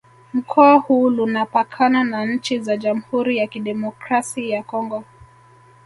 [0.33, 5.03] Mkoa huu Lunapakana na nchi za Jamhuri ya Kidemokrasi ya Kongo